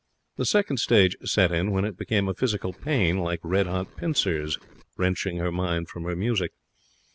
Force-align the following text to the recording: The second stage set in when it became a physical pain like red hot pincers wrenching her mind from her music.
The 0.37 0.45
second 0.47 0.77
stage 0.77 1.15
set 1.25 1.51
in 1.51 1.69
when 1.69 1.85
it 1.85 1.95
became 1.95 2.27
a 2.27 2.33
physical 2.33 2.73
pain 2.73 3.19
like 3.19 3.39
red 3.43 3.67
hot 3.67 3.95
pincers 3.97 4.57
wrenching 4.97 5.37
her 5.37 5.51
mind 5.51 5.89
from 5.89 6.05
her 6.05 6.15
music. 6.15 6.53